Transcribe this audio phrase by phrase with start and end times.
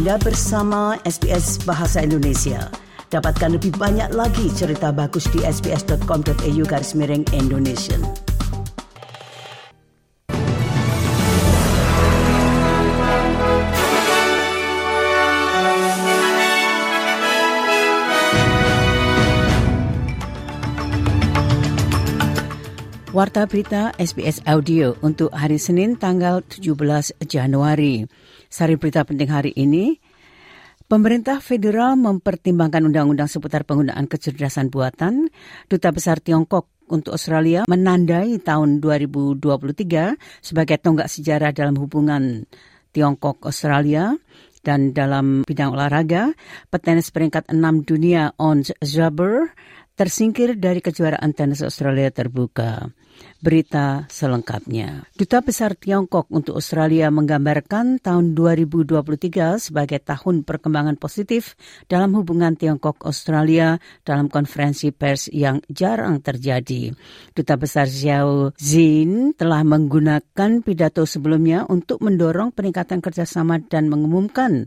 [0.00, 2.72] Anda bersama SBS Bahasa Indonesia.
[3.12, 8.00] Dapatkan lebih banyak lagi cerita bagus di sbs.com.au garis miring Indonesia.
[23.12, 28.08] Warta Berita SBS Audio untuk hari Senin tanggal 17 Januari.
[28.48, 29.99] Sari berita penting hari ini,
[30.90, 35.30] Pemerintah federal mempertimbangkan undang-undang seputar penggunaan kecerdasan buatan.
[35.70, 42.42] Duta Besar Tiongkok untuk Australia menandai tahun 2023 sebagai tonggak sejarah dalam hubungan
[42.90, 44.18] Tiongkok-Australia
[44.66, 46.34] dan dalam bidang olahraga,
[46.74, 49.54] petenis peringkat 6 dunia Ons Jabeur
[50.00, 52.88] tersingkir dari kejuaraan tenis Australia terbuka.
[53.36, 55.04] Berita selengkapnya.
[55.12, 61.52] Duta Besar Tiongkok untuk Australia menggambarkan tahun 2023 sebagai tahun perkembangan positif
[61.84, 63.76] dalam hubungan Tiongkok-Australia
[64.08, 66.96] dalam konferensi pers yang jarang terjadi.
[67.36, 74.64] Duta Besar Xiao Zin telah menggunakan pidato sebelumnya untuk mendorong peningkatan kerjasama dan mengumumkan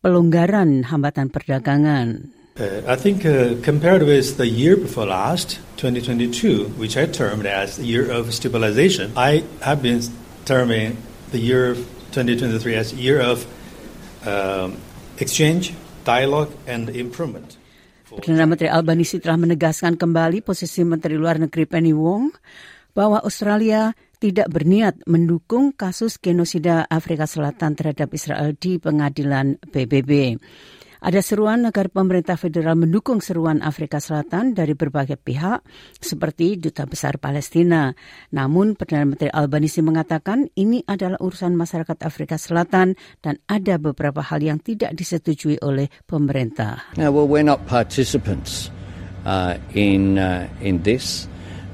[0.00, 2.39] pelonggaran hambatan perdagangan.
[2.60, 7.80] Uh, I think uh, compared with the year before last, 2022, which I termed as
[7.80, 10.04] the year of stabilization, I have been
[10.44, 11.00] terming
[11.32, 11.72] the year
[12.12, 13.48] 2023 as year of
[14.28, 14.76] um,
[15.16, 15.72] exchange,
[16.04, 17.56] dialogue, and improvement.
[18.12, 22.28] Perdana Menteri Albanisi telah menegaskan kembali posisi Menteri Luar Negeri Penny Wong
[22.92, 30.36] bahwa Australia tidak berniat mendukung kasus genosida Afrika Selatan terhadap Israel di pengadilan PBB.
[31.00, 35.64] Ada seruan agar pemerintah federal mendukung seruan Afrika Selatan dari berbagai pihak
[35.96, 37.96] seperti Duta Besar Palestina.
[38.36, 44.44] Namun Perdana Menteri Albanisi mengatakan ini adalah urusan masyarakat Afrika Selatan dan ada beberapa hal
[44.44, 46.92] yang tidak disetujui oleh pemerintah.
[47.00, 48.68] Now, well, we're not participants
[49.24, 51.24] uh, in uh, in this.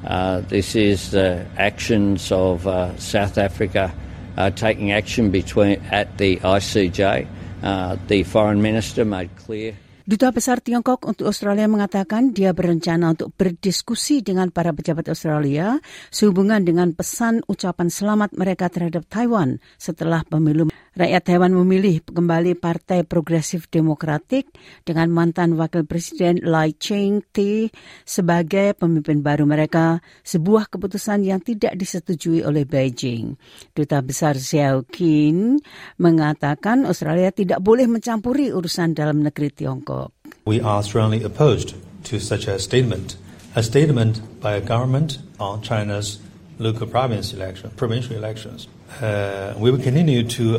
[0.06, 3.90] Uh, this is the actions of uh, South Africa
[4.38, 7.26] uh, taking action between at the ICJ.
[7.62, 9.72] Uh, the foreign minister made clear
[10.06, 15.82] Duta Besar Tiongkok untuk Australia mengatakan dia berencana untuk berdiskusi dengan para pejabat Australia
[16.14, 20.70] sehubungan dengan pesan ucapan selamat mereka terhadap Taiwan setelah pemilu.
[20.96, 24.48] Rakyat Taiwan memilih kembali Partai Progresif Demokratik
[24.80, 27.68] dengan mantan Wakil Presiden Lai Ching-te
[28.08, 33.36] sebagai pemimpin baru mereka, sebuah keputusan yang tidak disetujui oleh Beijing.
[33.76, 35.60] Duta Besar Xiao Qin
[36.00, 40.16] mengatakan Australia tidak boleh mencampuri urusan dalam negeri Tiongkok.
[40.48, 41.76] We are strongly opposed
[42.08, 43.20] to such a statement.
[43.52, 46.24] A statement by a government on China's
[46.56, 48.64] local province election, provincial elections.
[49.02, 50.56] Uh, we will continue to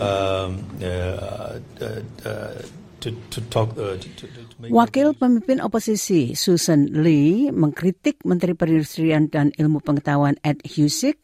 [4.67, 11.21] Wakil pemimpin oposisi Susan Lee mengkritik Menteri Perindustrian dan Ilmu Pengetahuan Ed Husick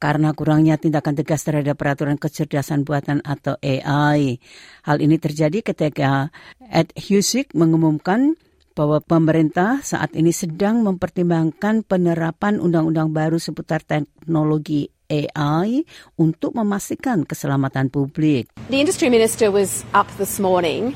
[0.00, 4.40] karena kurangnya tindakan tegas terhadap peraturan kecerdasan buatan atau AI.
[4.88, 6.32] Hal ini terjadi ketika
[6.72, 8.40] Ed Husick mengumumkan
[8.72, 15.82] bahwa pemerintah saat ini sedang mempertimbangkan penerapan undang-undang baru seputar teknologi AI
[16.16, 18.48] untuk memastikan keselamatan publik.
[18.70, 20.94] The industry minister was up this morning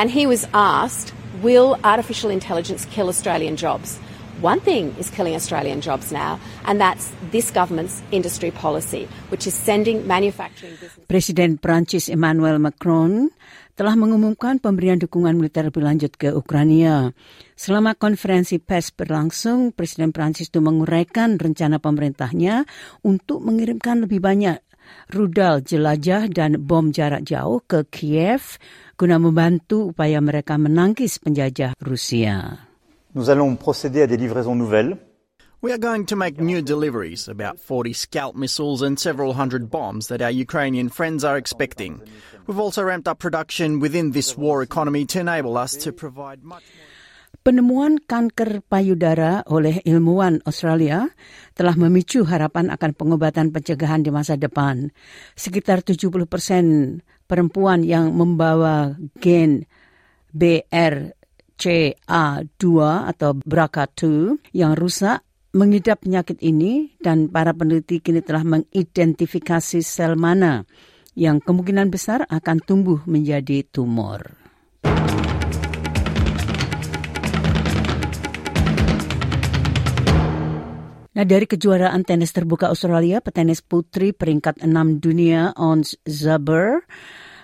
[0.00, 1.12] and he was asked,
[1.44, 4.00] will artificial intelligence kill Australian jobs?
[4.40, 9.52] One thing is killing Australian jobs now, and that's this government's industry policy, which is
[9.52, 11.04] sending manufacturing business.
[11.04, 13.28] Presiden Prancis Emmanuel Macron
[13.76, 17.12] telah mengumumkan pemberian dukungan militer lebih lanjut ke Ukraina.
[17.52, 22.64] Selama konferensi pers berlangsung, Presiden Prancis itu menguraikan rencana pemerintahnya
[23.04, 24.56] untuk mengirimkan lebih banyak
[25.12, 28.56] rudal jelajah dan bom jarak jauh ke Kiev
[28.96, 32.69] guna membantu upaya mereka menangkis penjajah Rusia.
[33.12, 34.96] Nous allons procéder à des livraisons nouvelles
[35.62, 40.06] We are going to make new deliveries, about 40 Scalp missiles and several hundred bombs
[40.08, 42.00] that our Ukrainian friends are expecting.
[42.46, 46.62] We've also ramped up production within this war economy to enable us to provide much
[46.62, 46.88] more.
[47.42, 51.10] Penemuan kanker payudara oleh ilmuwan Australia
[51.58, 54.94] telah memicu harapan akan pengobatan pencegahan di masa depan.
[55.34, 56.64] Sekitar 70 persen
[57.26, 59.66] perempuan yang membawa gen
[61.60, 62.64] BRCA2
[63.04, 64.02] atau BRCA2
[64.56, 65.20] yang rusak
[65.52, 70.64] mengidap penyakit ini dan para peneliti kini telah mengidentifikasi sel mana
[71.12, 74.40] yang kemungkinan besar akan tumbuh menjadi tumor.
[81.10, 86.80] Nah, dari kejuaraan tenis terbuka Australia, petenis putri peringkat 6 dunia Ons Jabeur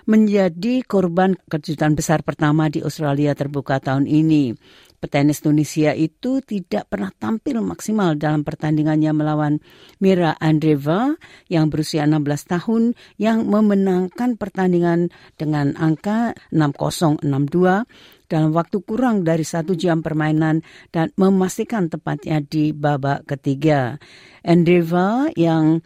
[0.07, 4.55] menjadi korban kejutan besar pertama di Australia terbuka tahun ini.
[4.97, 9.61] Petenis Tunisia itu tidak pernah tampil maksimal dalam pertandingannya melawan
[10.01, 11.13] Mira Andreeva
[11.53, 12.25] yang berusia 16
[12.57, 12.83] tahun
[13.21, 21.13] yang memenangkan pertandingan dengan angka 6-0, 6-2 dalam waktu kurang dari satu jam permainan dan
[21.13, 24.01] memastikan tepatnya di babak ketiga.
[24.41, 25.85] Andreeva yang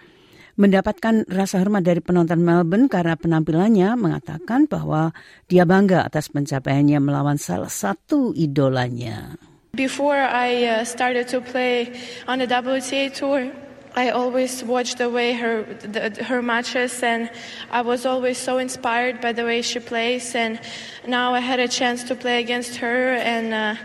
[0.59, 5.15] mendapatkan rasa hormat dari penonton Melbourne karena penampilannya mengatakan bahwa
[5.47, 9.37] dia bangga atas pencapaiannya melawan salah satu idolanya.
[9.71, 11.95] Before I uh, started to play
[12.27, 13.47] on the WTA tour,
[13.95, 17.31] I always watched the way her the, her matches, and
[17.71, 20.35] I was always so inspired by the way she plays.
[20.35, 20.59] And
[21.07, 23.75] now I had a chance to play against her, and uh,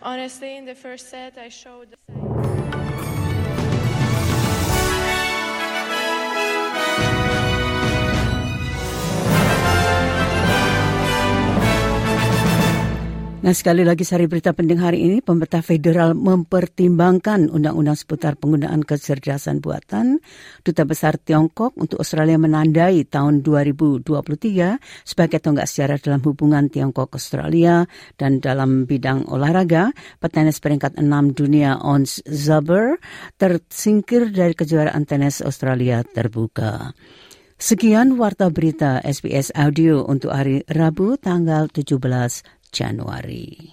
[0.00, 1.92] honestly, in the first set, I showed.
[1.92, 2.21] The...
[13.42, 19.58] Nah sekali lagi sari berita penting hari ini, pemerintah federal mempertimbangkan undang-undang seputar penggunaan kecerdasan
[19.58, 20.22] buatan.
[20.62, 28.38] Duta Besar Tiongkok untuk Australia menandai tahun 2023 sebagai tonggak sejarah dalam hubungan Tiongkok-Australia dan
[28.38, 29.90] dalam bidang olahraga,
[30.22, 33.02] petenis peringkat 6 dunia Ons Zaber
[33.42, 36.94] tersingkir dari kejuaraan tenis Australia terbuka.
[37.58, 43.72] Sekian warta berita SBS Audio untuk hari Rabu tanggal 17 Januari.